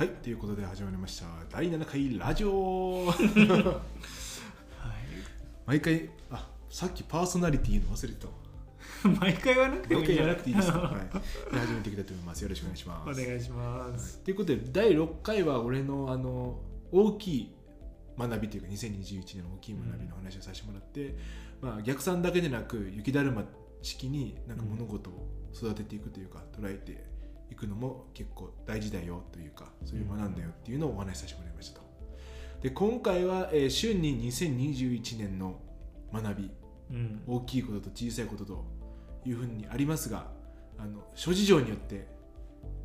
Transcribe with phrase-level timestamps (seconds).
[0.00, 1.26] はいということで始まりました。
[1.50, 3.04] 第7回ラジオ。
[3.04, 3.16] はい。
[5.66, 8.32] 毎回あさっきパーソナリティの忘れてたわ。
[9.20, 10.14] 毎回言わなくてもいいん。
[10.14, 10.72] じゃならなくていいです。
[10.72, 11.04] か、はい、
[11.52, 12.40] で始めていきたいと思います。
[12.40, 16.58] よろしくお願いしまおす願いします、ということで第6回は俺のあの
[16.90, 17.54] 大きい
[18.16, 21.14] 学びというか2021年の大きい学びの話をさせてもらって、
[21.60, 23.44] まあ、逆算だけでなく雪だるま
[23.82, 27.04] 式になんか物事を育てていくというか、捉えて
[27.50, 31.86] いくのも結構大事だよというかそういう学んだよっていうのをお話しさせてもらいましたと。
[32.62, 35.60] で今回は、えー週に2021年の
[36.12, 36.50] 学び
[36.90, 37.22] うん。
[37.26, 38.64] 大きいことと小さいことと
[39.24, 40.26] いうふうにありますが
[40.78, 42.08] あの諸事情によって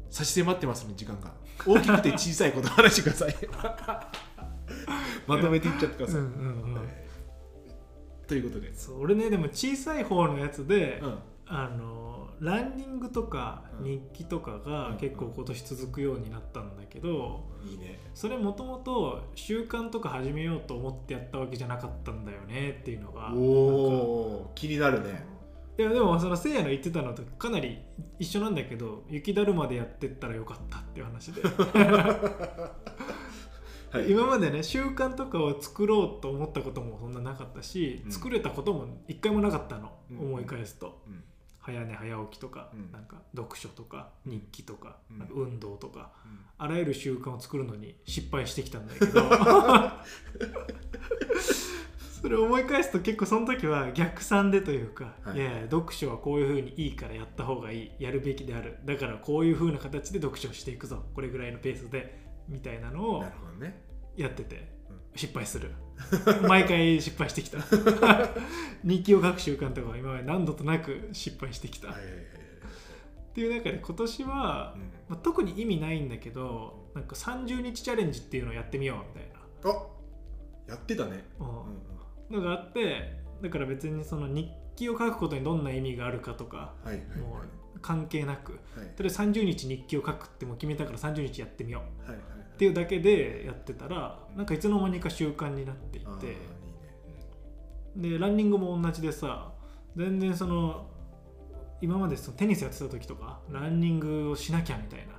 [0.10, 1.34] 差し迫ってますね時間が。
[1.66, 3.36] 大きくて小さいことを話してください。
[5.28, 7.06] まとめていっちゃってください、うんうんうんはい
[8.28, 11.20] ということで、そう俺ねでも小さい方のやつで、うん。
[11.48, 13.86] あのランニングとかうん。
[13.86, 14.64] 日記とかうん。
[14.64, 18.00] が結構今年続くようになったんだけど、いいね。
[18.14, 23.32] それもともと習慣とか始めようと思ってやったわけじゃなかったんだよねっていうのが。
[23.34, 25.26] おお気になるね。
[25.78, 27.80] いやでもそのせいやの言ってたのとかなり
[28.18, 31.42] 一緒なんだけど雪だるまでやってったらよかったっていう話で。
[31.42, 32.72] は
[34.02, 34.08] い。
[34.10, 38.12] 今までね習慣とかを作ろうと思ったこともそんななかったし、うん。
[38.12, 40.20] 作れたことも一回もなかったの、うん。
[40.20, 41.02] 思い返すと。
[41.08, 41.24] うん
[41.66, 42.92] 早寝早起きとか、うん。
[42.92, 45.20] なんか読書とか日記とか,、うん。
[45.20, 46.40] なんか運動とかうん。
[46.58, 49.22] あらゆる習慣を作るのに失敗してきたんだけど。
[52.22, 55.38] それを思い返すと結構その時は逆算でというか、はい。
[55.38, 58.80] い、やいや読書はこういう風にいいからやった方がいいやるべきである。
[58.86, 61.04] だからこういう風な形で読書をしていくぞ。
[61.14, 62.24] これぐらいのペースで。
[62.48, 63.26] みたいなのを
[64.16, 65.00] やっててうん。
[65.16, 65.72] 失敗する
[66.48, 67.58] 毎回失敗してきた。
[68.84, 71.88] 日記を書く習慣とかは今まで何度となく失敗してきた。
[71.88, 72.26] いはいはいはい。
[73.34, 74.82] ていう中で今年は、うん。
[75.10, 79.30] まあ、特に意味ないんだけどなんか30日チャレンジっていうのをやってみようみたい
[79.64, 79.72] な。
[79.72, 79.88] あ
[80.68, 81.26] やってたね。
[81.40, 82.38] うん。
[82.38, 87.48] のがあってだから別にその日記を書くことにどんな意味があるかとかはいはいもはい。
[87.76, 88.54] う関係なく。
[88.76, 88.88] はい。
[88.96, 92.10] とりあえず30日日記を書くってもう決めたから30日やってみよう。
[92.10, 96.08] はいはいっていうだけでやってたらなんかいつの間にか習慣になっていて。
[96.28, 96.36] ね。
[97.98, 99.54] でランニングも同じでさ
[99.96, 100.88] 全然その
[101.82, 105.14] 今までそのテニスやってた時とかランニングをしなきゃみたいな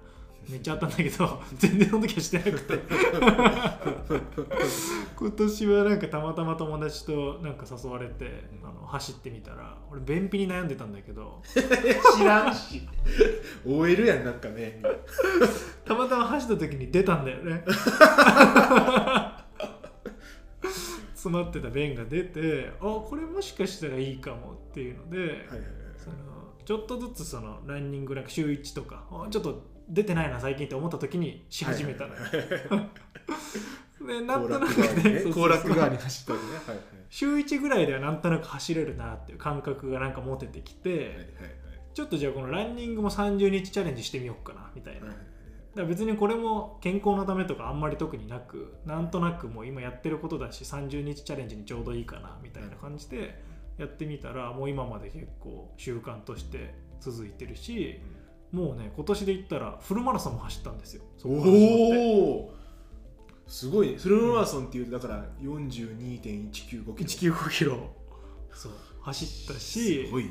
[0.48, 2.78] めっちゃあったんだけど 全然その時はしてなくて。
[5.16, 11.42] 今年はなんかたまたま友達となんか誘われてあの走ってみたら俺便秘に悩んでたんだけど
[12.16, 12.86] 知らんし。
[13.66, 14.82] OL やんなんかね。
[15.84, 17.64] たまたま走った時に出たんだよね。
[21.26, 25.60] 詰まってた便が出てあこれもしかしたらいいかもっていうので、はいはいはい
[25.96, 26.16] その
[26.64, 32.20] ちょっとずつそのランニングなんか週1とかあちょっと出てないな最近って思った時にし始めたのよ。
[34.06, 41.22] でなんとなくね行楽側に走ったわけねはい週1ぐらいではなんとなく走れるなっていう感覚がなんか持ててきて、はいはいはい。
[41.94, 45.06] ちょっとじゃあこのランニングも30日チャレンジしてみようかなみたいな。
[45.06, 45.26] はいはい
[45.76, 53.42] だから別にこれも健康のためとかあんまり特になくなんとなくもう今やってることだし30日チャレンジにちょうどいいかなみたいな感じで
[53.76, 58.00] やってみたらもう今まで結構習慣として続いてるし
[58.56, 61.02] もうね今年で言ったらフルマラソンも走ったんですよ。
[61.26, 62.54] おお
[63.46, 63.90] すごい。
[63.90, 66.76] ねフルマラソンっていうとだから42.195キ
[67.26, 67.32] ロ。
[67.34, 67.90] 195キロ。
[68.54, 68.72] そう。
[69.02, 70.30] 走ったしすごいね。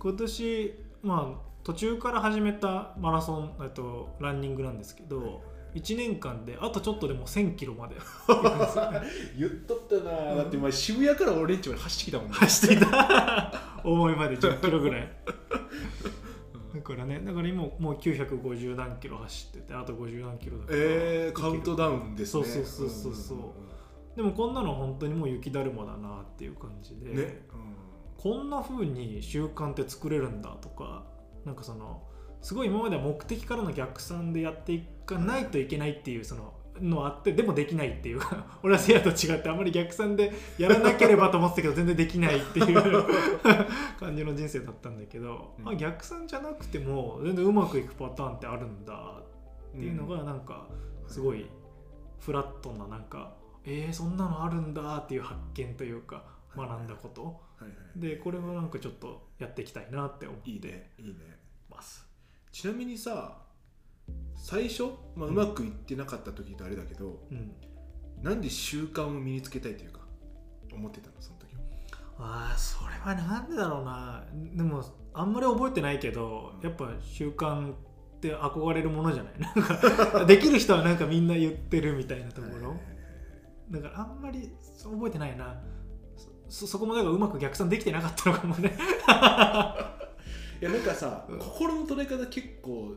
[0.00, 5.44] 今年まあ途中から始めたマラソンえっとランニングなんですけど
[5.76, 7.94] 1年間であとちょっとでも1000キロまで。
[9.38, 12.34] 言っとったな、だってお前渋谷から俺んちまで走ってきたもんね。
[12.34, 13.52] 走っていた。
[13.84, 15.00] 重いまで10キロぐらい。
[15.00, 16.10] だ
[16.90, 17.20] からね。
[17.24, 20.78] だから今もう950何キロ走っててあと50何キロだから。
[20.78, 22.44] えー、カウントダウンですね。
[22.44, 23.38] そうそうそうそうそう。
[23.38, 23.40] ん
[24.16, 27.42] でもこんなの本当にもう雪だるまだなっていう感じで、ね、
[28.18, 31.04] こんな風に習慣って作れるんだとか
[31.44, 32.02] なんかその
[32.42, 38.20] すごい今までは目的からの逆算でやっていかないといけないっていうそののあってでもできないっていう
[38.62, 43.04] 俺はせやと違ってあんまり逆算でやらなければと思ってたけど全然できないっていう
[43.98, 45.68] 感じの人生だったんだけど、うん。
[45.68, 49.22] あ逆算じゃなくても全然うまくいくパターンってあるんだ
[49.74, 50.66] うんっていうのがなんか
[51.06, 51.46] すごい
[52.18, 53.34] フラットななんか
[53.64, 56.24] えー、そんなのあるんだっていう発見というか
[56.56, 57.24] 学んだこと。
[57.24, 57.30] は
[57.62, 58.00] いはい。
[58.00, 61.38] でこれはなんかちょっとやっていきたいなって思っていいねいいね。
[61.68, 62.06] ます。
[62.52, 63.38] ちなみにさ
[64.36, 64.84] 最初、
[65.16, 67.52] まあ、うまくいってなかった時とあれだけど、うん、
[68.22, 70.00] なんで習慣を身につけたいというか
[70.72, 71.60] 思ってたのその時は。
[72.22, 74.24] ああそれはなんでだろうな。
[74.54, 74.82] でも
[75.14, 77.74] あんまり覚えてないけどやっぱ習慣っ
[78.20, 79.34] て憧れるものじゃない？
[79.40, 82.76] なんかできる人はなんかみんな言ってるみたいなところ？
[83.70, 85.60] だからあんまりそう覚えてないな。
[86.48, 88.76] そそこもだからうまく逆算できてなかったのかもね。
[90.60, 91.38] いやなんかさ、うん。
[91.38, 92.96] 心の捉え方結構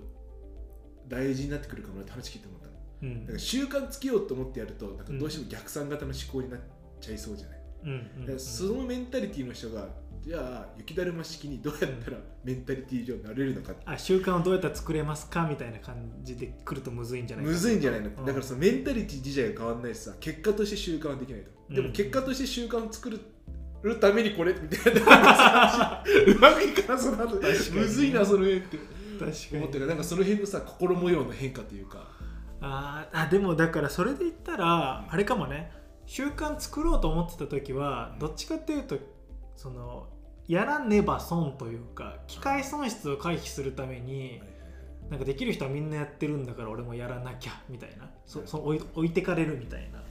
[1.14, 2.74] 大事になってくるかもなって話聞いて思ったの。
[3.04, 3.26] うん。
[3.26, 6.60] なんか習慣つけようと思ってやるとなんかどうしても逆算型の思考になっ
[7.00, 9.90] ちゃいそうじゃない、うんうんそのメンタリティの人が
[10.22, 13.74] じゃあ雪だるま式にどうやったらメンタリティ上なれるのか。
[13.84, 17.52] あ習慣をどうやったら作れますかみたいな感じで来るとむずいんじゃないか。
[17.52, 18.26] むずいんじゃないの、うん。
[18.26, 21.76] だからそのメンタリティ自体が変わんないしさ結果として習慣はできないと、うん。
[21.76, 23.20] でも結果として習慣を作る
[24.00, 27.36] ためにこれみたいなさ うまくいかなそうなの。
[27.36, 28.78] むずいなその辺って
[29.20, 29.88] 思ってる。
[29.88, 32.08] なんかその辺のさ心模様の変化というか。
[32.62, 35.72] あーあでもだからそれで言ったらあれかもね。
[36.06, 38.98] 習慣作ろうと思ってた時はどっちかっていうと
[39.56, 40.08] その
[40.48, 44.42] やらねば損というか機械損失を回避するために
[45.10, 48.10] なんかできる人はみんなやってるんだから俺もやらなきゃみたいな。
[48.26, 50.04] そそ置い置いてかれるみたいな。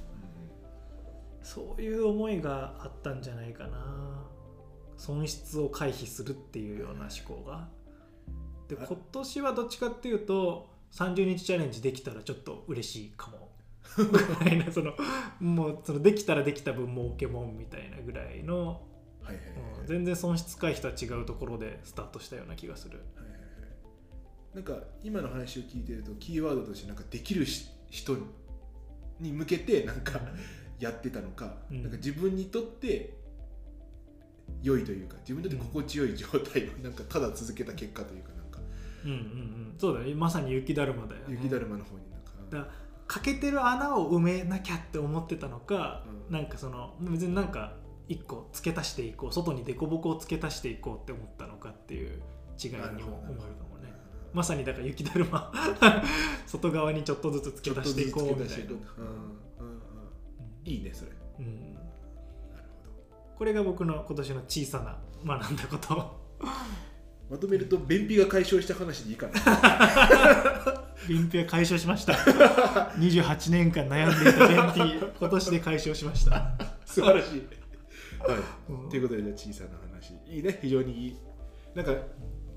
[1.42, 4.24] そういう思いがあったんじゃないかな。
[4.96, 7.68] 損失を回避するっていうような思考が
[8.68, 13.50] であ今年はどっちかっていうと30日チャレンジできたらちょっと嬉しいかも。
[13.96, 14.92] ぐらいなその
[15.40, 18.80] もうそのできたらできた分儲けもんみたいなぐらいの、
[19.20, 19.80] はいはいはいはい。
[19.80, 23.00] うん全然損失回避とは違うところでスタートしたような気がする。
[23.16, 23.42] はいはいはい。
[24.54, 28.16] なんか今の話を聞いてるとキーワードとしてなんかできるし人
[29.20, 30.20] に向けてなんか
[30.78, 31.82] やってたのか,、うん。
[31.82, 33.18] なんか自分にとって
[34.62, 38.41] 良いというか自分にとって心地よい状態をなんかただ続けた結果というかな
[39.04, 39.74] うんうんうん。
[39.78, 40.14] そうだね。
[40.14, 41.26] まさに雪だるまだよね。
[41.30, 42.32] 雪だるまの方になんか。
[42.50, 42.72] だから
[43.06, 46.34] 欠けてる穴を埋めなきゃって思ってたのか、うん。
[46.34, 47.74] なんかその別になんか
[48.08, 52.22] 一個付け足していこう外に凸凹を付け足していこうって思ったのかっていう
[52.62, 53.92] 違いにも思えるかもね。
[54.32, 55.52] まさにだから雪だるま
[56.46, 58.56] 外側にちょっとずつ付け足していこうみたいな。
[58.56, 59.00] いこう。
[59.00, 59.04] う。
[59.04, 59.12] んうん
[59.66, 59.72] うん
[60.64, 61.42] いいねそれう。
[61.42, 61.44] ん。
[61.44, 61.74] うん。
[61.74, 61.84] なる
[63.36, 64.78] これが僕の今年の小さ
[65.24, 65.88] な学んだこと。
[65.88, 66.52] ほど
[67.32, 70.84] まとめると便秘が解消した話でいいかな。
[71.08, 72.12] 便秘は解消しました。
[72.12, 76.52] 28年間悩んでいた便秘今年で解消しました、
[76.84, 77.48] 素晴らしい。
[78.18, 78.38] はい。
[78.68, 78.90] うん。
[78.90, 80.12] ということでじゃあ小さな話。
[80.30, 80.58] いいね。
[80.60, 81.16] 非常にいい。
[81.74, 81.94] なんか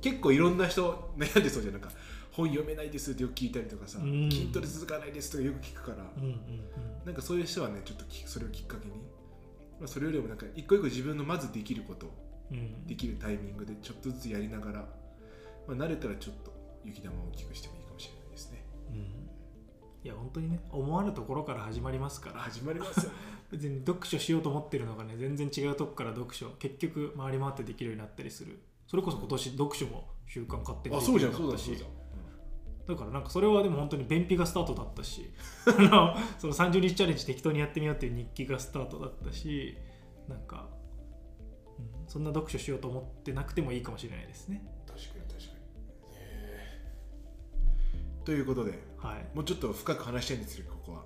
[0.02, 1.76] 結構いろんな人悩んでそうじゃん。
[1.76, 1.90] なんか
[2.34, 4.30] 本読めないですってよく聞いたりとかさ、うん。
[4.30, 6.40] 筋トレ続かないですとかよく聞くから、うんうん
[7.06, 8.96] なんかそういう人はねちょっときそれをきっかけに、
[9.80, 12.08] まあ、それよりもなんか一個一個自分のまずできること。
[12.08, 12.25] うんうん
[12.86, 14.80] できるタイミングでちょっとずつやりながら、
[15.68, 16.54] まあ、慣れたらちょっと
[16.84, 18.64] 雪玉を大きくしてもいいかもしれないですね。
[18.92, 18.98] うん。
[18.98, 22.40] いや本当にね思わぬところから始まりますから。
[22.40, 23.18] 始まりますよね。
[23.52, 28.60] 別に読書しようと思ってるのがね全然違うとこから読書結局回り回ってできるようになったりする。
[28.88, 31.86] それこそ今年読書も習慣勝手にあできそうじゃんそうるようになったし
[32.88, 35.32] だからなんかそれはでも本当に便秘がスタートだったし。
[35.66, 39.78] あのその30日チャレンジ適当にやってみようっていう日記がスタートだったし。
[40.28, 40.75] なんか、うん、
[42.16, 44.64] そんな読書しようと思ってなくてもいいかもしれないですね。
[44.88, 46.16] 確かに確かに。
[46.16, 48.26] へー。
[48.26, 49.36] ということではい。
[49.36, 51.04] もうちょっと深く話したいんですよここは。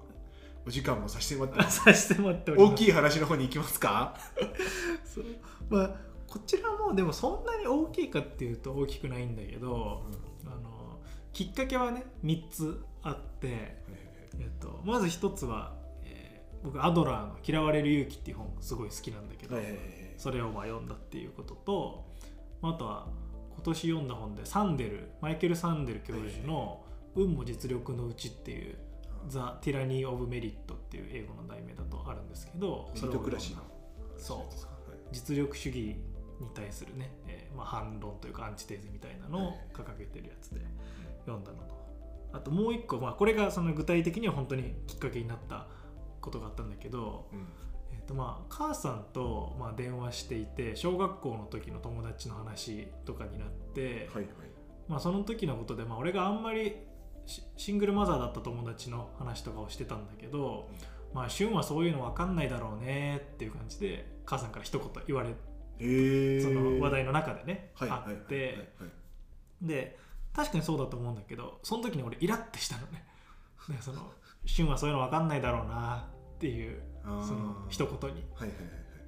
[0.67, 4.19] お時間もさせてもらってさせてもらって大きい話の方に行きますか？
[5.03, 5.25] そう。
[5.67, 5.95] まあ
[6.27, 10.03] こちらもでもそんなに大きいかっていうと大きくないんだけど、
[10.45, 10.99] あの
[11.33, 22.05] きっかけはね3つあって、えっと、まず1つは、えー僕アドラーの「嫌われる勇気」っていう本すごい好きなんだけど、はいはいはいはいそれをまあ読んだっていうことと
[22.61, 23.07] あとは
[23.55, 26.83] 今年読んだ本でサンデルマイケル・サンデル教授の
[27.15, 28.77] 「運も実力のうち」っていう
[29.29, 33.63] 「ザ・ティラニー・オブ・メリット」っていう英語の題名だとあるんですけどメリトクラシーの。
[34.17, 34.39] そう。
[35.13, 35.95] 実力主義
[36.39, 40.61] に対するね、えーまあ、反論というかアンチテーゼみたいなのを掲げてるやつで
[41.25, 41.79] 読んだのと。
[42.33, 45.67] あともう一個、まあ、これがその具体的には本当にきっかけになった
[46.21, 47.39] ことがあったんだけど、うん。
[47.39, 47.68] えー
[48.09, 54.33] とまあ、母さんとまあ電話していて小学校の時の友達の話とかになって、はいはい。
[54.87, 56.77] まあ、その時のことで、まあ、俺があんまり
[57.27, 60.67] シシングルマザーだった友達の話とかをしてたんだけど、
[61.13, 65.33] まあ、旬はそういうの分かんないだろうねっていう感じで母さんから一言言われへ
[65.79, 66.41] え。
[66.41, 68.69] その話題の中でね、はいはいあって、
[69.61, 69.99] で
[70.33, 73.05] 確かにそうだと思うんだけどその時に俺イラッてしたのね。
[73.69, 74.11] でその
[74.45, 76.81] 旬はそういうの分かんないだろうなっていう
[77.25, 77.99] その一言に。
[77.99, 78.49] はいはいはいは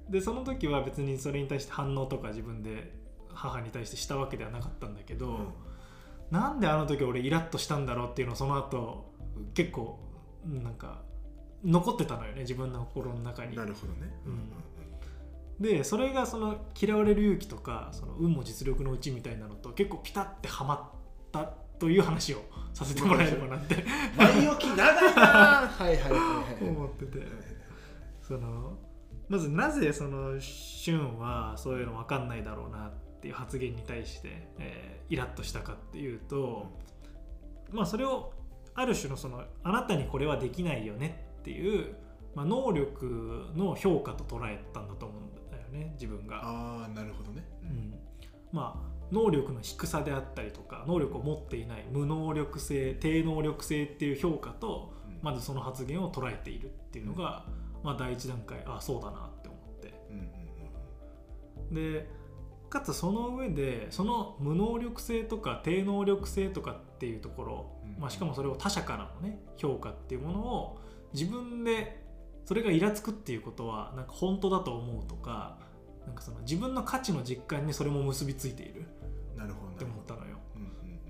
[0.08, 0.12] い。
[0.12, 2.94] でその時は別にそれに対して反応とか自分で
[3.32, 5.52] 母に対してしたわけではなかったんだけど、
[6.30, 9.12] なんであの時俺イラッとしたんだろうっていうのをその後
[9.54, 9.98] 結構
[10.44, 11.02] なんか
[11.64, 13.56] 残ってたのよね自分の心の中に。
[13.56, 14.12] なるほどね。
[14.26, 14.50] うん。
[15.60, 20.80] でそれがその嫌われる勇気とかその運も実力のうちみたいなのと結構ピタッてはまっ
[21.30, 22.44] たっという話を
[22.74, 23.84] させてもらえればなって。
[24.16, 26.16] 前置き長いなはいはいはいは
[26.60, 26.62] い。
[26.70, 27.18] 思ってて
[28.32, 28.78] その
[29.28, 36.72] まずなぜその俊はそういうの分かんないだろうなっていう発言に対して、えーイラッとしたかっていうと、
[37.70, 38.32] まあそれを
[38.74, 41.94] ある種のそのあなたにこれはできないよねっていう、
[42.34, 46.40] まあ、能力の評価と捉えたんだと思うんだよね自分が。
[46.42, 47.44] ああなるほどね。
[47.62, 47.94] うん。
[48.52, 55.18] まあ能力の低さであったりとか能力を持っていない無能力性低能力性っていう評価とうん。
[55.20, 57.44] まずその発言を捉えているっていうのが、
[57.82, 59.94] まあ、第一段階あそうだなって思って。
[61.72, 62.08] で
[62.68, 70.80] かつその上でその無能力性とか低能力性とかっていうところ、うんまあ、しかもそれを他者からのね評価っていうものを
[71.12, 72.02] 自分で
[72.46, 75.58] それがイラつくっていうことはなんか本当だと思うとか
[76.06, 78.86] なんかその自分の価値の実感にそれも結びついている。
[79.06, 79.12] うん
[79.42, 79.72] なるほど。
[79.72, 80.38] って思ったのよ。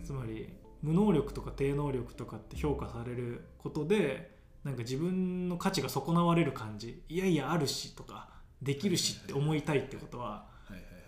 [0.03, 0.53] つまり
[0.83, 4.32] 無能力とか低能力とかって評価されることで
[4.65, 8.29] なんか自分の価値が損なわれる感じいやいやあるしとか
[8.63, 10.47] できるしって思いたいってことは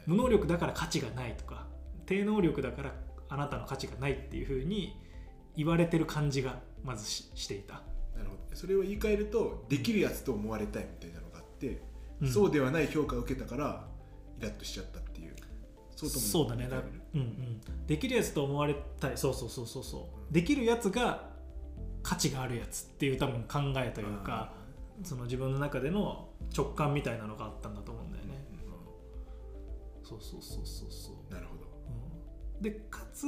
[0.07, 1.67] 無能力だから価値がないとか
[2.07, 2.95] 低能力だから
[3.29, 4.97] あなたの価値がないっていうふうに
[5.57, 7.83] 言われてる感じがまずししていた、
[8.17, 8.57] なるほど。
[8.57, 11.81] それを言い換えるとできるやつと思われたいみたいなのがあって、
[12.21, 12.29] うん。
[12.29, 13.87] そうではない評価を受けたから
[14.39, 15.35] イラッとしちゃったっていう。
[15.97, 16.79] そうそうだねだ
[17.15, 21.31] うんうん、できるやつと思われたいそうそうそうそうそうできるやつが
[22.05, 24.53] 価値があるやつっていう多分考えというか
[25.03, 30.07] その自分の中での直感みたいなのがあったんだと思うんだよね、うん。
[30.07, 31.33] そうそうそうそうそう。
[31.33, 31.65] なるほど。
[32.57, 32.63] うん。
[32.63, 33.27] でかつ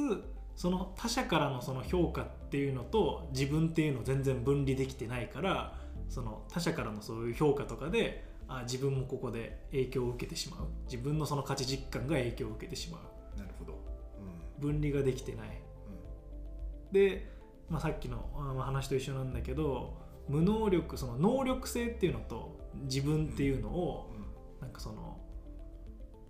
[0.55, 5.75] その他者からのその評価っていうのと自分っていうのを全然分離できてないから
[6.07, 10.67] その他者からのそういう評価とかであ自分もここで影響を受けてしまう。
[10.85, 12.99] 自分のその価値実感が影響を受けてしま
[13.35, 13.39] う。
[13.39, 13.73] なるほど。
[14.59, 14.79] うん。
[14.79, 15.61] 分離ができてない。
[16.91, 17.29] で、
[17.69, 19.97] まあ、さっきの話と一緒なんだけど
[20.29, 24.11] 無能力その能力性っていうのと自分っていうのを
[24.59, 25.17] うなんかその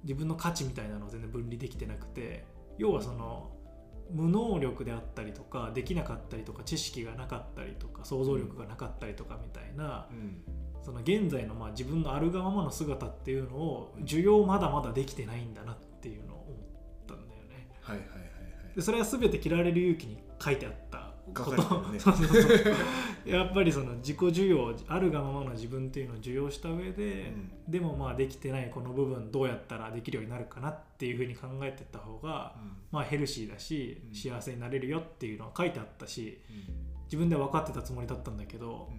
[0.03, 2.45] 自分の価値みたいなのを全然分離できてなくて
[2.77, 3.51] 要はその
[4.11, 10.41] 無能力であったりとかできなかったりとか知識がなかったりとか想像力がなかったりとかみたいなうん。
[10.87, 17.67] その現在のまあ自分のあるがままの姿っていうのを受容まだまだできてないんだなっていうのを思ったんだよね。
[17.81, 18.23] はいはいはいは
[18.71, 18.73] い。
[18.73, 20.86] でそれは全て嫌われる勇気に書いてあった
[21.43, 23.29] こと、ねそうそうそう。
[23.29, 27.33] やっぱりその自己需要あるがままの自分っていうのを受容した上で、
[27.65, 27.71] うん。
[27.71, 32.55] でもまあできてないこの部分どうやったらできるようになるかなっていうふうに考えてた方が、
[32.91, 34.15] まあヘルシーだしうん。
[34.15, 36.75] 幸せになれるよっていうのは書いてあったしうん。
[37.05, 38.89] 自分では分かってたつもりだったんだけど、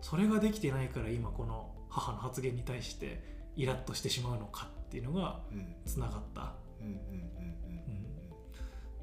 [0.00, 3.22] それができてないから今この母の発言に対して
[3.56, 5.74] イラッとしてしまうのかっていうのがうん。
[5.84, 6.54] つながった。
[6.80, 6.98] うんうんうん。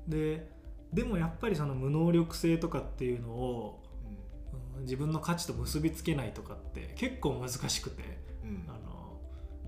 [0.05, 0.09] うん。
[0.09, 0.58] で
[0.93, 3.83] でもやっぱりその無能力性とかっていうのを、
[4.75, 4.83] うん。
[4.83, 8.03] 自分の価値と結びつけないとかって結構難しくて
[8.43, 8.49] うん。
[8.49, 8.99] うんあの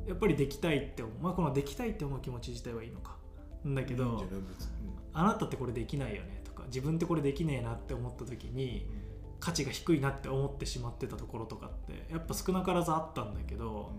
[0.08, 3.18] やっぱりできたいって思う、まあ、このできたいって思う気持ち自体はいいのか。
[3.68, 4.24] んだけど、
[5.14, 8.90] あなたってこれできないよねとか自分ってこれできねえなって思った時に
[9.40, 13.92] 価値が低いなって思ってしまってたところとかってやっぱ少なからずあったんだけど、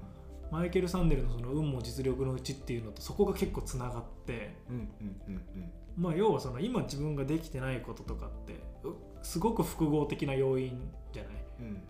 [0.50, 11.33] マイケル・サンデルのその運も実力のうちっていうのとそこが結構つながってうんうんうんうんまあ要はその今自分ができてないこととかってうすごく複合的な要因じゃない？
[11.61, 11.83] うん。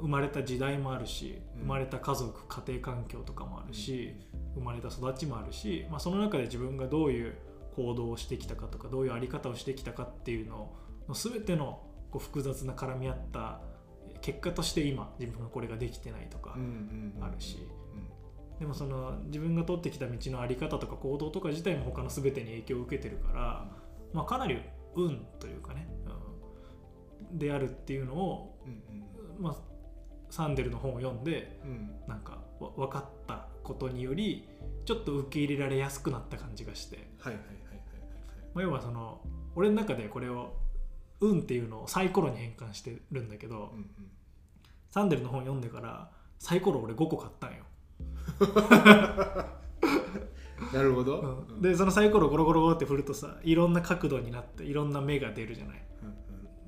[0.00, 1.60] 生まれた時代もあるしうん。
[1.62, 4.14] 生まれた家族家庭環境とかもあるし、
[4.54, 7.34] 生まれた育ちもあるし、まあ、その中で自分がどういう
[7.76, 10.72] 行動をしてきたかとかどういう在り方をしてきたかっていうの
[11.08, 13.60] の全てのこう複雑な絡み合った
[14.22, 17.75] 結果として今自分がこれができてないとかうんうんうんあるし、うん
[18.58, 23.70] でもその自分が取ってきた道の在り方とか行動とか自体も他の全てに影響を受けてるから、
[24.12, 24.60] まあ、かなり
[24.94, 26.26] 運というかね、うん
[27.32, 29.56] であるっていうのを、うんまあ、
[30.30, 31.70] サンデルの本を読んでうん。
[31.70, 34.48] うんなんかわ分かったことにより
[34.84, 37.10] ちょっと受け入れられやすくなった感じがして、
[38.62, 39.20] 要はその
[39.56, 40.54] 俺の中でこれを
[41.20, 43.90] 運っていうのをサイコロに変換してるんだけど、はいうん。
[44.90, 47.64] サンデルの本読んでからサイコロ俺5個買ったんよ。
[48.40, 48.46] う ん
[50.72, 51.46] なるほど。
[51.50, 51.62] うん。
[51.62, 55.84] でそのサイコロゴロゴロゴロって振るとさいろんな角度になっていろんな目が出るじゃない。
[56.02, 56.12] うんう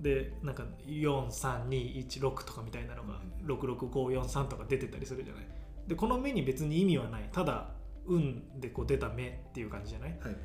[0.00, 0.02] ん。
[0.02, 5.46] でなんか43216とかみたいなのがうん66543とか出てたりするじゃない。
[5.86, 7.28] でこの目に別に意味はない。
[7.32, 7.70] ただ
[8.06, 10.18] 運でこう出た目っていう感じじゃない。
[10.20, 10.36] はい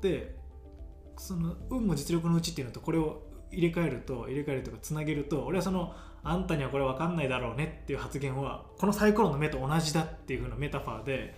[0.00, 0.34] で
[1.16, 5.94] その運も実力のうちっていうのとこれを入れ替えると入れ替えるとかつなげると俺はその
[6.24, 11.34] あんたにはこれ分かんないだろうねっていう発言はこのサイコロの目と同じだっていう風なメタファーで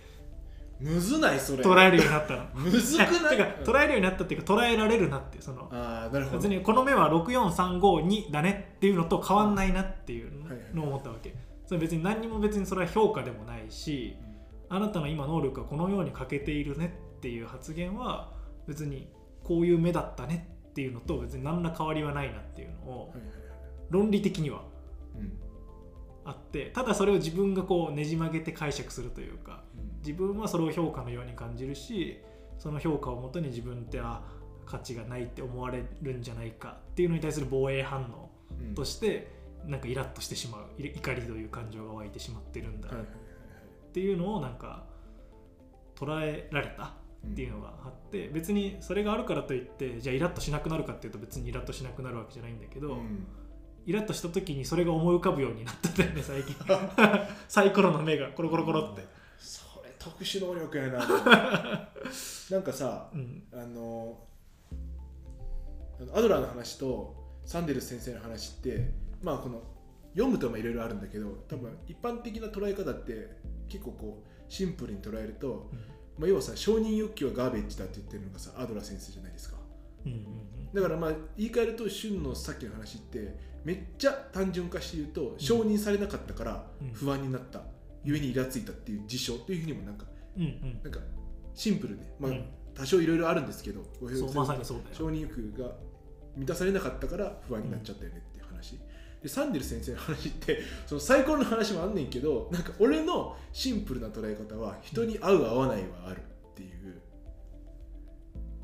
[0.79, 1.63] むずないそれ。
[1.63, 2.43] 捉えるようになったの。
[2.53, 3.37] むずくない？
[3.37, 6.37] てか捉えるようになったっていうか捉えられるなってそのああなるほど。
[6.37, 11.33] 別にこの目は64352だねっていうのと変わんないなっていうはいはいのを思ったわけ。
[11.65, 14.15] それ別に何にも別にそれは評価でもないし
[14.69, 18.31] あなたの今能力はこのように欠けているねっていう発言は
[18.67, 19.07] 別に
[19.43, 23.13] こういう目だったねっていうのと別に何ら変わりはないなっていうのを
[23.89, 24.63] 論理的には
[25.17, 25.31] うん。
[26.25, 29.99] あってただそれを自分がこうねじ曲げて解釈するというかうん。
[29.99, 32.21] 自分はそれを評価のように感じるし
[32.57, 34.21] その評価をもとに自分ってあ
[34.65, 38.29] 価値がないって思われるんじゃないかっていうのに対する防衛反応
[38.59, 38.75] うん。
[38.75, 39.31] として
[39.65, 42.89] なんかイラッとしてしまうい怒りという感情が湧いてしまってるんだ。
[42.89, 42.93] っ
[43.93, 44.83] ていうのをなんか
[45.95, 46.93] 捉えられた
[47.31, 53.27] っていうのがあって別にそれがあるからといってじゃあイラッとしなくなるかっていうと別にイラッとしなくなるわけじゃないんだけど、はいうん。
[53.85, 56.55] イラッとした時にそれが思い浮かぶようになったんだよね 最近。
[57.47, 59.03] サイコロの目がコロコロコロって、
[59.37, 60.99] それ特殊能力やな。
[62.51, 63.43] なんかさうん。
[63.53, 64.19] あの
[66.13, 67.15] アドラーの話と
[67.45, 68.91] サンデルス先生の話って
[69.21, 69.61] まあこの
[70.13, 75.71] 読むといろいろあるんだけど多分一般的な捉え方って結構こうシンプルに捉えると、
[76.17, 79.57] まあ、要はさ承認欲求はガーベッジだって言ってるのがさアドラー先生じゃないですか。
[80.05, 80.19] うんうん
[80.73, 86.91] だからまあ言い換えると旬のさっきの話ってめっちゃ単純化して言うと承認されなかったからうん。
[86.91, 87.61] 不安になった、
[88.03, 90.05] 故にイラついたっていう事象というふうにもなんか
[90.37, 90.79] うんうん。
[90.83, 90.99] なんか
[91.53, 92.45] シンプルで、まあうん。
[92.73, 94.89] 多少いろいろあるんですけどうんそうまさにそうだよ。
[94.91, 95.71] 承認欲求が
[96.35, 98.77] 満たされなかったから不安になっちゃったよねっていう話、
[99.25, 107.01] でサンデル先生の話って そのサイコロの話もあんねんけどなんか俺のシンプルな捉え方は人に合う合わないはあるっていう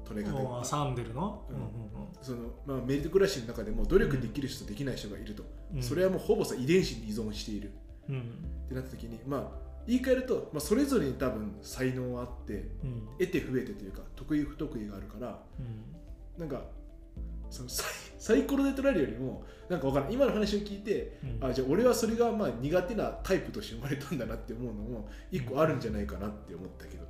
[0.05, 1.55] 捉え方サンデルの、うん。
[1.55, 1.91] うん
[2.21, 5.81] その、まあ、メリット暮らしの中でも努力できる人、できない人がいると、うん。
[5.81, 7.71] それはもうほぼさ遺伝子に依存している。
[8.09, 8.19] うん。
[8.19, 8.21] っ
[8.69, 13.07] てなった時にまあ言い換えると、まあ、それぞれに多分才能はあってうん。
[13.17, 16.39] 得て増えてというか得意不得意があるからうん。
[16.39, 16.65] なんか
[17.51, 17.85] そのサイ
[18.21, 20.11] サイコロで捉えるよりもなんかわからん。
[20.13, 21.49] 今の話を聞いてうん。
[21.49, 27.05] あじゃあ俺はそれがまあ苦手なタイプとして生まれたんだなって思うのも一個あるんじゃないかなって思ったけど、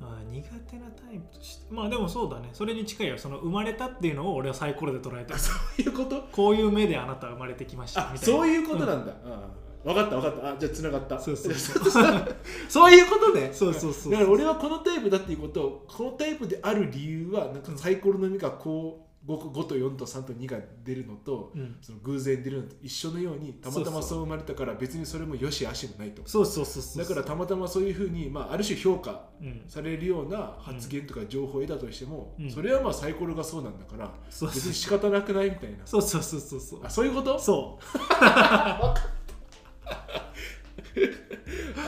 [0.00, 2.50] あー苦手なタイプとしてまあでもそうだね。
[2.52, 3.16] それに近いよ。
[3.18, 6.22] その生まれたっていうのを俺はサイコロで捉えてるあそういうこと？
[6.32, 8.38] こういう目であなたは生まれてきましたあみたいな。
[8.40, 9.48] そういうことなんだ、あ
[9.84, 10.48] 分かった分かった。
[10.52, 11.18] あじゃあつながった。
[11.20, 12.90] そうそうそう。
[12.92, 13.50] いうことね。
[13.52, 14.12] そうそうそう。
[14.12, 21.76] だから俺はこのタイプだっていうことをこのタイプである理由はなんかサイコロの目がこう 5, 5と4と3と2が出るのと、うん。
[21.80, 26.22] その偶然出るのと一緒のようにたまたまそう生まれたから別にそれもよし悪しもないと。
[26.26, 29.62] そうそうそうそうだからたまたまそういうふうに、まあ、ある種評価うん。
[29.68, 32.50] されるような発言とか情報を得たとしても、うん。
[32.50, 35.78] それはまあサイコロがそうなんだからそう別に仕方なくないみたいな。
[35.84, 36.60] そうそうそうそう。
[36.60, 37.38] そうあそういうこと？
[37.38, 37.84] そう。
[38.10, 40.31] あそうそ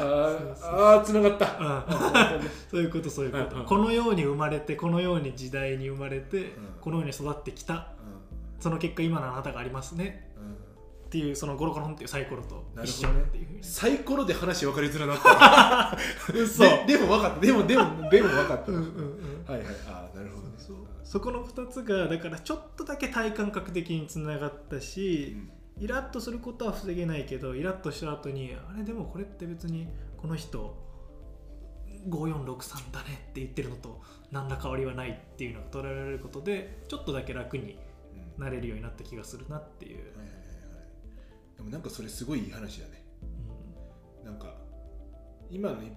[0.00, 1.56] あーつながった。
[1.58, 3.66] うん そういうことそういうこと、うんうん。
[3.66, 6.52] このように生まれてこのように時代に生まれて、ん。
[6.80, 7.74] このように育ってきた。
[7.74, 10.30] うその結果今のあなたがありますね。
[10.38, 10.52] んうん。
[10.54, 10.56] っ
[11.10, 13.58] ていうそのゴロゴロンっていうサイコロと一緒っていうふうに。
[13.62, 15.96] サイコロで話分かりづらなった。
[16.34, 16.62] 嘘。
[16.62, 17.40] ででも分かった。
[17.40, 19.44] でもでもでも分かった、うんうんうん。
[19.46, 19.66] はいはい。
[19.86, 20.54] あーなるほどね。
[21.14, 25.36] そこの2つがだからちょっとだけ体感覚的につながったし、
[25.78, 30.76] イラッとすることは防げないけどイラッとした後にあれでもこれって別にこの人
[32.08, 37.78] 5463だねって言ってるのと何ら変わりはないっていうのが捉えられることでちょっとだけ楽に
[38.36, 38.44] うん。
[38.44, 40.32] なれるようになった気がするなっていう、はいはいはいは
[41.54, 41.56] い。
[41.56, 43.04] でもなんかそれすごいいい話だね。
[44.24, 44.54] なんか
[45.50, 45.92] 今の一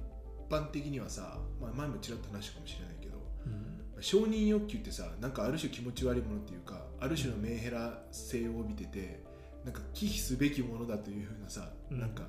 [0.50, 3.54] 般的にはさ、まあ、前もちらっと話したかもしれないけどうん
[3.96, 4.04] うん。
[4.04, 9.24] 承認欲求ってさなんかある種気持ち悪いものっていうかある種のメンヘラ性を帯びてて
[9.67, 11.99] なんか忌避すべきものだというふうなさ、うん。
[11.99, 12.23] なんか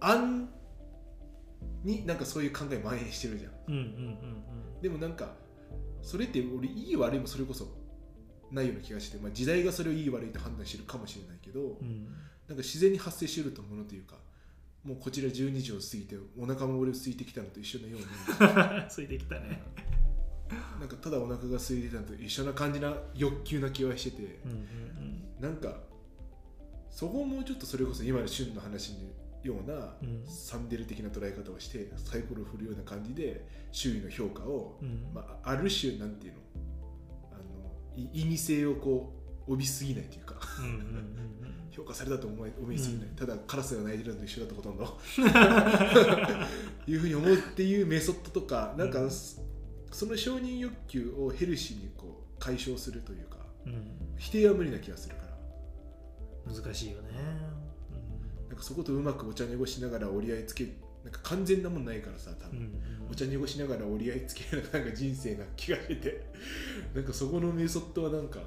[0.00, 0.48] 案
[1.84, 3.52] になんかそういう考え蔓延してるじゃん。
[3.68, 3.84] うんうんう
[4.78, 5.34] んでもなんか
[6.02, 7.68] それって俺いい悪いもそれこそ
[8.50, 11.66] ないような気がして、まあ、時代がそれをいい悪いと判断してるかもしれないけど、うん。
[11.66, 12.06] うん
[12.48, 14.16] なんか自然に発生してると思うのというか
[14.82, 18.06] もうこちら12時を過ぎてお腹も俺空いてきたのと一緒のように。
[18.88, 19.62] ついてきたね。
[20.80, 25.40] なんかただお腹が空いてたのと一緒な感じな欲求な気はしててうんうん。
[25.40, 25.87] なんか
[26.98, 28.98] そこをもうちょっとそれこそ今の旬の話の
[29.44, 30.24] ようなうん。
[30.26, 35.06] サンデル的な捉え方をしてサイコロを振るような感じで周囲の評価を、うん。
[35.14, 36.38] まあ、ある種なんていうの？
[37.30, 39.12] あのい意味性をこ
[39.46, 40.34] う帯びすぎないというか
[41.70, 43.14] 評価されたと思い思いすぎない、うん。
[43.14, 44.98] ただカラスが鳴いてるのと一緒だとほとんど。
[46.88, 49.10] いうふうに思うっていうメソッドとかなんか、うん。
[49.10, 49.38] そ
[50.04, 53.36] の承認欲求をヘルシーにこう解消するというか
[54.16, 55.27] 否定は無理な気がするから
[56.48, 57.08] 難しいよね、
[58.48, 60.64] なんかそことうまくお茶濁しながら折り合いつけ
[61.04, 66.26] なんか完全なもんないからさ多分、うんうんお茶濁しながら折り合いつけるなんか人生な気がしてて。
[66.94, 68.38] なんかそこのメソッドはなんか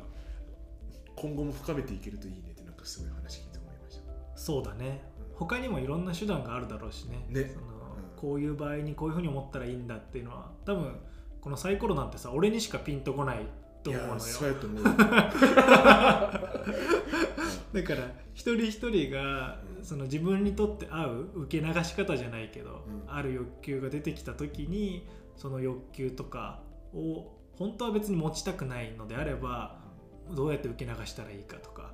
[1.16, 4.04] 今後も深めていけるといいねってなんかすごい話聞いて思いました。
[4.36, 5.02] そうだね。
[5.34, 7.26] 他にもいろんな手段があるだろうしね。
[7.30, 7.50] ね。
[7.56, 7.72] そのうん。
[8.18, 10.96] こういう場合にこういうふうに思ったらいいんだっていうのは多分
[11.42, 13.48] このサイコロなんてさ俺にしかピンとこない
[13.82, 14.84] と思うのよそうやと思う
[17.74, 19.86] だから一人一人がうん。
[19.86, 23.14] その自分にとって合う受け流し方じゃないけど、うん。
[23.14, 26.62] ある欲求が出てきた時にその欲求とか
[26.94, 29.80] を本当は別に持ちたくないのであれば
[30.36, 31.94] どうやって受け流したらいいかとか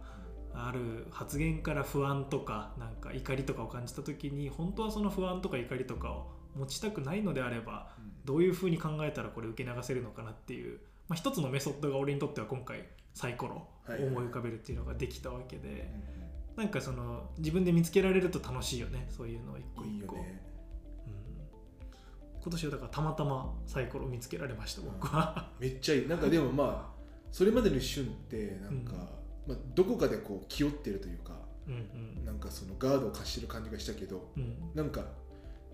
[0.54, 8.26] ある発言から不安とかなんか怒りとかを感じた時に本当はその不安とか怒りとかを持ちたくないのであればうん。
[8.26, 15.90] どういうふうに考えたらこれ受け流せるのかなっていう、まあ、一つのメソッドが俺にとっては今回サイコロ思い浮かべるっていうのができたわけで
[16.58, 20.42] うなんかその自分で見つけられると楽しいよねそういうのを一個んいい一個、よね。
[21.06, 26.08] うん、今年はだからたまたまサイコロを見つけられました僕は、めっちゃいい。
[26.08, 26.98] なんかでもまあ
[27.32, 28.94] それまでの旬ってなんか、
[29.46, 31.34] まあ、どこかでこう気負ってるというか
[31.68, 32.26] うんうん。
[32.26, 34.56] なんかそのガードを貸してる感じがしたけどうん。
[34.74, 35.06] なんか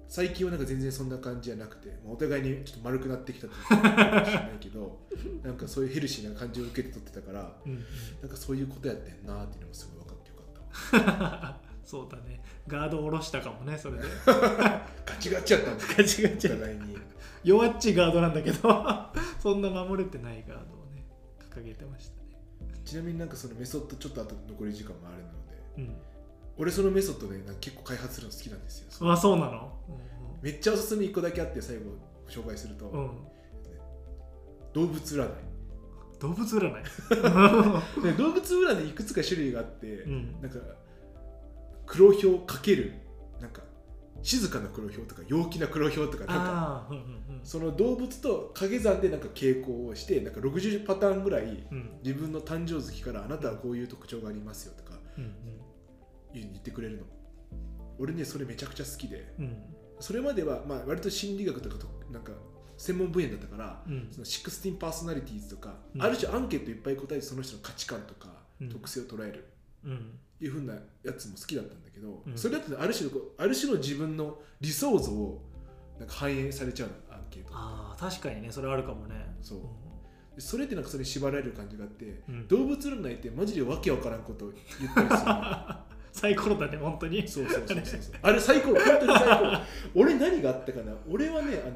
[0.08, 5.00] 最近はなんか全然そんな感じじゃなくて、まあお互いにちょっと丸くなってきたっていうか もしれないけど
[5.44, 7.80] なんかそういうヘルシーな感じを受けて取ってたからうんうん。
[8.22, 11.24] なんかそういうことやってんなっていうのがすごい分かってよかった。
[11.24, 12.42] わ そうだね。
[12.68, 14.04] ガードを下ろしたかもねそれで。
[14.26, 15.78] ガチガチやったん。
[15.78, 16.48] だガチガチ。
[16.48, 16.98] お互いに。
[17.44, 21.06] 弱っちいガードなんだけどそんな守れてないガードをね
[21.52, 22.40] 掲げてましたね。
[22.86, 26.13] ちなみになんかそのメソッドちょっとあと残り時間もあるのでうん
[26.58, 29.12] 俺そのメソッドでなんか結構開発するの好きなんですよ。
[29.12, 29.74] あそうなの？
[30.42, 31.84] めっちゃおすすめ1個だけあって最後
[32.30, 33.10] 紹介すると、うん、うん、
[34.74, 35.30] 動物占い。
[36.20, 36.84] 動物占い？
[38.04, 40.42] で動物占いいくつか種類があって、うん。
[40.42, 40.60] なんか
[41.86, 42.94] 黒ひょうかける
[43.42, 43.62] なんか
[44.22, 47.06] 静かな黒ひょうとか陽気な黒ひょうとかなんかうんうん
[47.44, 51.90] その動物と掛け算でなんか傾向をしてなんか60パターンぐらいうん。
[52.04, 55.34] 自分の誕生月からあなたはこういう特徴がありますよとかうん
[56.34, 57.04] 言ってくれるの。
[58.00, 59.34] 俺ねそれめちゃくちゃ好きで。
[59.40, 59.64] うん。
[60.00, 62.32] それまではまあ割と心理学とかとなんか
[62.78, 64.08] 専門分野だったからうん。
[64.12, 66.02] その16パーソナリティーズとか、うん。
[66.02, 68.30] ある種アンケートいっぱい答えてその人の価値観とか
[68.62, 68.70] うん。
[68.70, 69.46] 特性を捉える、
[69.86, 70.20] うん。
[70.42, 72.38] いうふうなやつも好きだったんだけど、うん。
[72.38, 75.42] それだとある種のある種の自分の理想像を
[76.00, 77.50] なんか反映されちゃうのアンケート。
[77.54, 79.36] ああ確かにねそれあるかもね。
[79.42, 79.60] そう。
[80.36, 82.48] でそれってなんかそれに縛られる感じがあって、うん。
[82.48, 85.78] 動物占いってマジでわけわからんことを言ったりするの
[86.24, 87.28] サイコロだね本当に。
[87.28, 88.00] そうそうそうそうそう。
[88.22, 89.52] あれサイコロ本当にサイコロ
[89.96, 90.94] 俺何があったかな？
[91.10, 91.76] 俺はねあの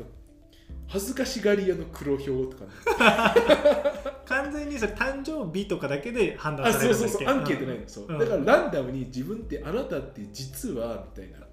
[0.88, 2.70] 恥ずかしがり屋の黒ひょうとかね。
[4.26, 7.10] 完全にそれ誕生日とかだけで判断あされるんだっけ？
[7.10, 8.20] そうそうそうアンケートないのそう、うん。
[8.20, 11.46] だからランダムに自分ってあなたって実はみたいな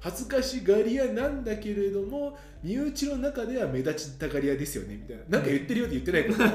[0.00, 5.24] 恥ずかしがり屋なんだけれども身内の中では目立ちたがり屋ですよねみたいな。
[5.28, 6.46] なんか言ってるよって言ってないことを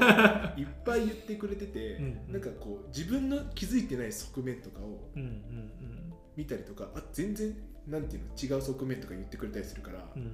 [0.60, 5.10] いっぱい言ってくれてて、うんなんかこう自分の気づいてない側面とかを
[6.36, 7.54] 見たりとかあ全然
[7.88, 10.32] なんていうの違う側面とか言ってくれたりするから、うんうん。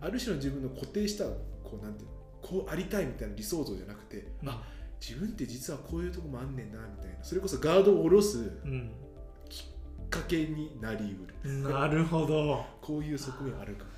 [0.00, 4.48] ある種の自分の固定したこうなんていうのこうありたいみたいな理想像じゃなくて、うん。
[4.48, 4.62] あ
[5.00, 7.22] 自分って実はこういうとこもあんねんなみたいな。
[7.22, 8.50] それこそガードを下ろす
[10.10, 11.34] かけになりうる。
[11.44, 12.64] うんなるほど。
[12.80, 13.90] こういう側面あるかも。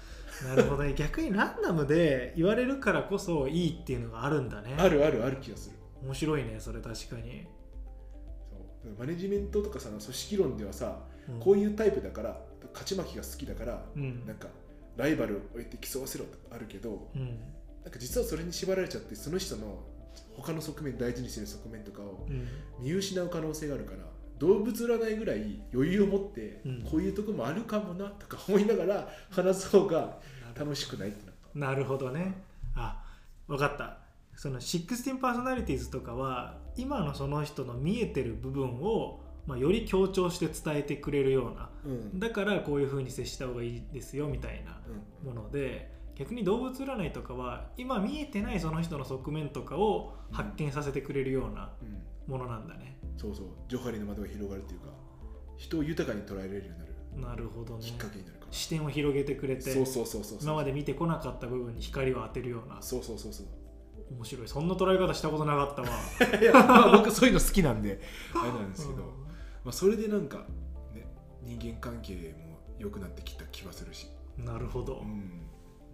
[0.49, 0.95] なるほどね。
[0.99, 4.75] 逆にランダムで言われるからこそいいっていうのがあるんだね。
[4.79, 5.77] あるあるある気がする。
[6.03, 7.47] 面白いねそれ確かに、
[8.85, 8.95] そう。
[8.99, 11.41] マネジメントとかさ組織論ではさうん。
[11.41, 12.41] こういうタイプだから
[12.73, 14.25] 勝ち負けが好きだからうん。
[14.27, 14.49] なんか
[14.97, 17.25] ライバルを置いて競わせろとかあるけどうん。
[17.83, 19.85] なんか実はそれに縛られちゃってその人の
[20.37, 22.47] 他の側面大事にしてる側面とかをうん。
[22.81, 23.99] 見失う可能性があるから
[24.39, 26.83] 動物占いぐらい余裕を持ってうん。
[26.83, 30.19] こういうとこもあるかもなとか思いながら話す方が
[30.59, 31.59] 楽しくないってなった。
[31.59, 32.43] なるほどね。
[32.75, 33.03] あ
[33.47, 33.99] 分かった。
[34.37, 41.71] その16パーソナリティーズとかは今のその人の見えてる部分を、まあ、より強調して伝えてくれるような。
[41.85, 42.19] うん。
[42.21, 44.81] だからこういう風に接した方がいいですよみたいな
[45.25, 45.35] うん。
[45.35, 52.03] もので逆に動物占いとかは今見えてないその人の側面とかを発見させてくれるようなうん。
[52.29, 54.87] ものなんだね、そうそうジョハリの窓が広がるっていうか
[55.57, 57.85] 人を豊かに捉えられるようになるなるほどね。
[57.85, 62.81] きっかけになるから、視点を広げてくれてそうそうそうそう今まで見てこなかった部分に光を当てるような。
[62.81, 63.47] そうそうそうそう。
[64.15, 64.49] 面白い。
[64.49, 65.89] そんな捉え方したことなかったわ。
[66.41, 68.01] いや、まあ、僕そういうの好きなんで
[68.35, 70.47] あれなんですけど、まあ、それでなんか、
[70.95, 71.07] ね、
[71.43, 74.07] 人間関係も良くなってきた気がするし、
[74.39, 75.49] うんなるほど、うん、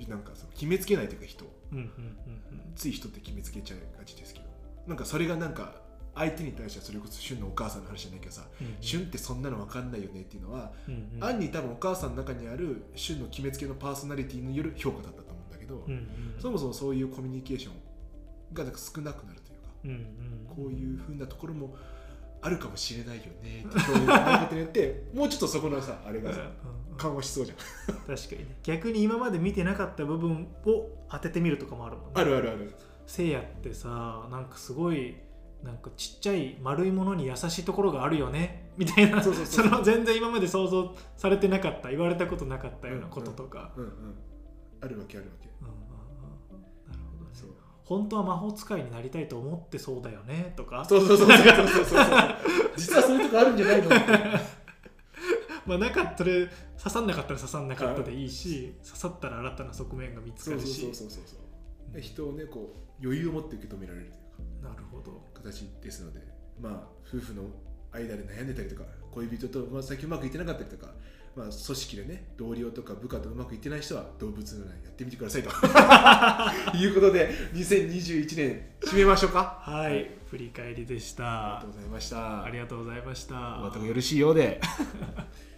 [0.06, 2.74] なんかその決めつけないというか人うんうんうん。
[2.76, 4.46] つい人って決めつけちゃいがちですけど。
[4.86, 5.80] なんかそれがなんか
[6.14, 11.20] 相手に対してはそれこそ旬のお母さんの話じゃないけどさ、うん旬ってそんなの分かんないよねっていうのは、うんうん。
[11.20, 16.08] 暗に多分お母さんの中にある旬の決めつけのパーソナリティによる評価だったと思うんだけど、うんうん
[16.40, 17.74] そもそもそういうコミュニケーション
[18.54, 19.98] がなんか少なくなるというか、うんうん。
[20.48, 21.74] こういうふうなところも
[22.42, 26.96] あるかもしれないよねって表現がないことによって もうちょっとそこのさあれがさうんうん。
[26.96, 27.56] 緩和しそうじゃん。
[28.06, 28.56] 確かにね。
[28.62, 32.12] 逆に今まで見てなかった部分を当ててみるとかもあるもんね。
[32.14, 32.72] あるあるある。
[33.06, 35.14] せいやってさなんかすごい
[35.64, 38.70] なんかちっちゃい丸いものに優しいところがあるよね。
[38.76, 39.22] みたいな。
[39.22, 39.66] そうそうそう。
[39.68, 43.92] の全然今まで想像されてなかった言われたことなかったようなこととか、うんうん。
[44.82, 45.48] あるわけあるわけ。
[45.60, 45.80] うんうんうん。
[45.80, 47.30] うんなるほどね。
[47.32, 47.50] そう。
[47.84, 50.52] 本当は魔法使いになりたいと思ってそうだよね。
[50.56, 50.84] とか。
[50.84, 51.84] そうそうそうそうそうそう。
[51.84, 51.98] そ う
[52.76, 53.88] 実はそういうとこあるんじゃないの？
[55.66, 56.30] まあなかったら
[56.76, 61.22] 刺さんなかったら刺さんなかったでいいし刺さったら新たな側面が見つそうそうかるしそうそうそう。
[61.92, 64.06] そう人をねこう余裕を持って受け止められる。
[64.06, 64.23] というか
[64.62, 65.22] なるほど。
[65.34, 66.20] 形ですので
[66.60, 67.42] まあ夫婦の
[67.92, 70.92] 間で悩んでたりとか恋人と、まあ、最近うまくいってなかったりとか、
[71.36, 75.50] まあ、組織でね同僚とか部下とうまくいってない人は動物の欄やってみてくださいと。
[76.76, 79.58] いうことで2021年締めましょうか。
[79.60, 81.58] はい振り返りでした。
[81.58, 82.44] ありがとうございました。
[82.44, 83.34] ありがとうございました。
[83.60, 84.60] お後がよろしいようで